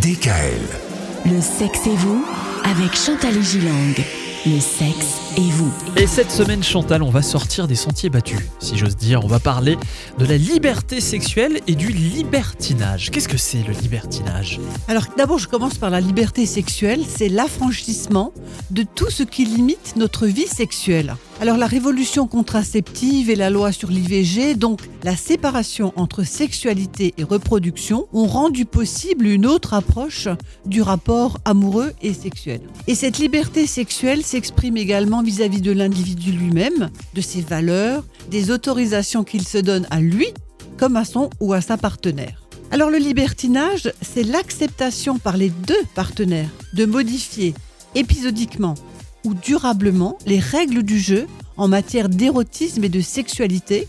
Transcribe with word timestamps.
DKL. 0.00 0.62
Le 1.26 1.42
sexe 1.42 1.86
et 1.86 1.96
vous 1.96 2.24
avec 2.64 2.96
Chantal 2.96 3.42
Gilang. 3.42 3.94
Le 4.46 4.58
sexe 4.58 5.31
et 5.36 5.50
vous. 5.50 5.70
Et 5.96 6.06
cette 6.06 6.30
semaine, 6.30 6.62
Chantal, 6.62 7.02
on 7.02 7.10
va 7.10 7.22
sortir 7.22 7.66
des 7.66 7.74
sentiers 7.74 8.10
battus, 8.10 8.40
si 8.58 8.76
j'ose 8.76 8.96
dire. 8.96 9.24
On 9.24 9.28
va 9.28 9.38
parler 9.38 9.76
de 10.18 10.24
la 10.24 10.36
liberté 10.36 11.00
sexuelle 11.00 11.60
et 11.66 11.74
du 11.74 11.88
libertinage. 11.88 13.10
Qu'est-ce 13.10 13.28
que 13.28 13.36
c'est 13.36 13.62
le 13.66 13.72
libertinage? 13.72 14.60
Alors 14.88 15.04
d'abord, 15.16 15.38
je 15.38 15.48
commence 15.48 15.78
par 15.78 15.90
la 15.90 16.00
liberté 16.00 16.46
sexuelle. 16.46 17.04
C'est 17.08 17.28
l'affranchissement 17.28 18.32
de 18.70 18.84
tout 18.94 19.10
ce 19.10 19.22
qui 19.22 19.44
limite 19.44 19.94
notre 19.96 20.26
vie 20.26 20.46
sexuelle. 20.46 21.14
Alors 21.40 21.56
la 21.56 21.66
révolution 21.66 22.28
contraceptive 22.28 23.28
et 23.28 23.34
la 23.34 23.50
loi 23.50 23.72
sur 23.72 23.90
l'IVG, 23.90 24.54
donc 24.54 24.80
la 25.02 25.16
séparation 25.16 25.92
entre 25.96 26.22
sexualité 26.22 27.14
et 27.18 27.24
reproduction, 27.24 28.06
ont 28.12 28.26
rendu 28.26 28.64
possible 28.64 29.26
une 29.26 29.46
autre 29.46 29.74
approche 29.74 30.28
du 30.66 30.82
rapport 30.82 31.38
amoureux 31.44 31.92
et 32.00 32.12
sexuel. 32.12 32.60
Et 32.86 32.94
cette 32.94 33.18
liberté 33.18 33.66
sexuelle 33.66 34.22
s'exprime 34.22 34.76
également 34.76 35.21
vis-à-vis 35.22 35.60
de 35.60 35.72
l'individu 35.72 36.32
lui-même, 36.32 36.90
de 37.14 37.20
ses 37.20 37.40
valeurs, 37.40 38.04
des 38.30 38.50
autorisations 38.50 39.24
qu'il 39.24 39.46
se 39.46 39.58
donne 39.58 39.86
à 39.90 40.00
lui 40.00 40.28
comme 40.78 40.96
à 40.96 41.04
son 41.04 41.30
ou 41.40 41.52
à 41.52 41.60
sa 41.60 41.76
partenaire. 41.76 42.42
Alors 42.70 42.90
le 42.90 42.98
libertinage, 42.98 43.92
c'est 44.00 44.22
l'acceptation 44.22 45.18
par 45.18 45.36
les 45.36 45.50
deux 45.50 45.82
partenaires 45.94 46.48
de 46.72 46.86
modifier 46.86 47.54
épisodiquement 47.94 48.74
ou 49.24 49.34
durablement 49.34 50.18
les 50.26 50.38
règles 50.38 50.82
du 50.82 50.98
jeu 50.98 51.26
en 51.56 51.68
matière 51.68 52.08
d'érotisme 52.08 52.82
et 52.84 52.88
de 52.88 53.00
sexualité, 53.00 53.88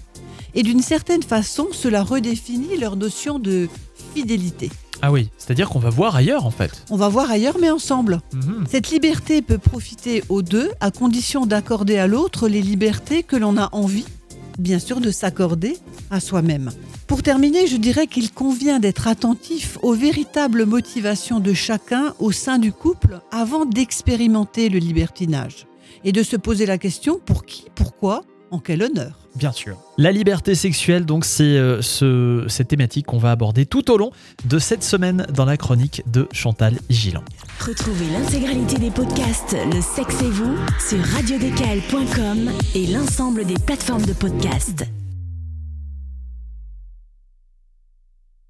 et 0.54 0.64
d'une 0.64 0.82
certaine 0.82 1.24
façon, 1.24 1.70
cela 1.72 2.04
redéfinit 2.04 2.78
leur 2.78 2.96
notion 2.96 3.40
de 3.40 3.70
fidélité. 4.14 4.70
Ah 5.06 5.12
oui, 5.12 5.28
c'est-à-dire 5.38 5.68
qu'on 5.68 5.80
va 5.80 5.90
voir 5.90 6.16
ailleurs 6.16 6.46
en 6.46 6.50
fait. 6.50 6.86
On 6.90 6.96
va 6.96 7.10
voir 7.10 7.30
ailleurs, 7.30 7.58
mais 7.60 7.70
ensemble. 7.70 8.22
Mhm. 8.34 8.64
Cette 8.72 8.90
liberté 8.90 9.42
peut 9.42 9.58
profiter 9.58 10.24
aux 10.30 10.42
deux 10.42 10.72
à 10.80 10.92
condition 10.92 11.46
d'accorder 11.46 11.98
à 11.98 12.08
l'autre 12.08 12.48
les 12.48 12.62
libertés 12.62 13.22
que 13.22 13.36
l'on 13.36 13.58
a 13.58 13.68
envie, 13.74 14.06
bien 14.58 14.80
sûr, 14.80 15.02
de 15.02 15.12
s'accorder 15.12 15.76
à 16.10 16.22
soi-même. 16.22 16.72
Pour 17.06 17.22
terminer, 17.22 17.68
je 17.68 17.76
dirais 17.76 18.08
qu'il 18.08 18.32
convient 18.32 18.80
d'être 18.80 19.10
attentif 19.10 19.78
aux 19.82 19.94
véritables 19.94 20.66
motivations 20.66 21.42
de 21.42 21.54
chacun 21.54 22.14
au 22.20 22.32
sein 22.32 22.58
du 22.58 22.72
couple 22.72 23.20
avant 23.30 23.66
d'expérimenter 23.66 24.70
le 24.70 24.80
libertinage 24.80 25.68
et 26.06 26.14
de 26.14 26.24
se 26.24 26.38
poser 26.38 26.66
la 26.66 26.78
question 26.78 27.20
pour 27.26 27.46
qui, 27.46 27.66
pourquoi, 27.76 28.24
en 28.54 28.60
quel 28.60 28.84
honneur. 28.84 29.18
Bien 29.36 29.52
sûr. 29.52 29.78
La 29.98 30.12
liberté 30.12 30.54
sexuelle, 30.54 31.06
donc, 31.06 31.26
c'est 31.26 31.44
euh, 31.44 31.82
ce, 31.82 32.46
cette 32.48 32.68
thématique 32.68 33.08
qu'on 33.08 33.18
va 33.18 33.32
aborder 33.32 33.66
tout 33.66 33.92
au 33.92 33.98
long 33.98 34.12
de 34.46 34.60
cette 34.60 34.84
semaine 34.84 35.26
dans 35.34 35.46
la 35.46 35.58
chronique 35.58 36.04
de 36.12 36.28
Chantal 36.32 36.76
Gilang. 36.90 37.24
Retrouvez 37.60 38.06
l'intégralité 38.12 38.78
des 38.78 38.92
podcasts 38.92 39.56
Le 39.74 39.82
sexe 39.82 40.22
et 40.22 40.30
vous 40.30 40.56
sur 40.80 41.04
radiodécal.com 41.16 42.52
et 42.76 42.88
l'ensemble 42.88 43.46
des 43.46 43.58
plateformes 43.66 44.06
de 44.06 44.14
podcasts. 44.14 44.86